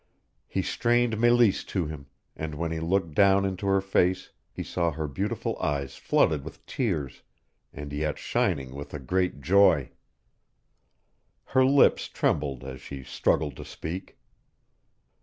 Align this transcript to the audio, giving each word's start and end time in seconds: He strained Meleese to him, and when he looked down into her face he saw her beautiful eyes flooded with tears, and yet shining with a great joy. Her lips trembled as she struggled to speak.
He 0.47 0.63
strained 0.63 1.19
Meleese 1.19 1.63
to 1.65 1.85
him, 1.85 2.07
and 2.35 2.55
when 2.55 2.71
he 2.71 2.79
looked 2.79 3.13
down 3.13 3.45
into 3.45 3.67
her 3.67 3.81
face 3.81 4.31
he 4.51 4.63
saw 4.63 4.89
her 4.91 5.07
beautiful 5.07 5.59
eyes 5.61 5.95
flooded 5.95 6.43
with 6.43 6.65
tears, 6.65 7.21
and 7.71 7.93
yet 7.93 8.17
shining 8.17 8.73
with 8.73 8.95
a 8.95 8.99
great 8.99 9.41
joy. 9.41 9.91
Her 11.43 11.63
lips 11.65 12.07
trembled 12.07 12.63
as 12.63 12.81
she 12.81 13.03
struggled 13.03 13.55
to 13.57 13.63
speak. 13.63 14.17